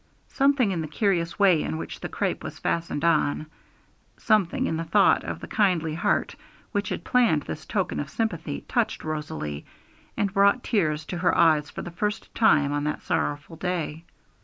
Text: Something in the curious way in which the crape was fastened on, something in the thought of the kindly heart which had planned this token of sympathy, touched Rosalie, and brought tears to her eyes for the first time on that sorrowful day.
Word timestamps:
Something 0.29 0.71
in 0.71 0.81
the 0.81 0.87
curious 0.87 1.37
way 1.37 1.61
in 1.61 1.77
which 1.77 1.99
the 1.99 2.09
crape 2.09 2.43
was 2.43 2.57
fastened 2.57 3.05
on, 3.05 3.45
something 4.17 4.65
in 4.65 4.75
the 4.77 4.83
thought 4.83 5.23
of 5.23 5.39
the 5.39 5.47
kindly 5.47 5.93
heart 5.93 6.35
which 6.71 6.89
had 6.89 7.03
planned 7.03 7.43
this 7.43 7.67
token 7.67 7.99
of 7.99 8.09
sympathy, 8.09 8.61
touched 8.67 9.03
Rosalie, 9.03 9.63
and 10.17 10.33
brought 10.33 10.63
tears 10.63 11.05
to 11.05 11.19
her 11.19 11.37
eyes 11.37 11.69
for 11.69 11.83
the 11.83 11.91
first 11.91 12.33
time 12.33 12.71
on 12.71 12.83
that 12.85 13.03
sorrowful 13.03 13.57
day. 13.57 14.03